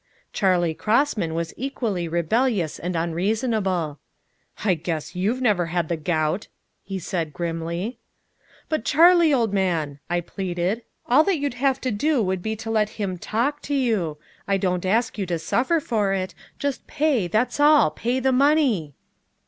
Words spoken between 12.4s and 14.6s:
be to let him talk to you. I